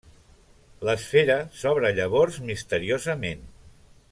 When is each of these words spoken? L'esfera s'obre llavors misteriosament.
L'esfera 0.87 1.35
s'obre 1.59 1.91
llavors 1.99 2.41
misteriosament. 2.51 3.45